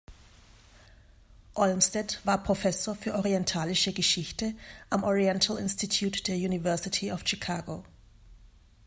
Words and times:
Olmstead 1.53 2.21
war 2.25 2.41
Professor 2.43 2.95
für 2.95 3.13
orientalische 3.13 3.93
Geschichte 3.93 4.55
am 4.89 5.03
Oriental 5.03 5.57
Institute 5.59 6.23
der 6.23 6.37
University 6.37 7.11
of 7.11 7.21
Chicago. 7.23 7.85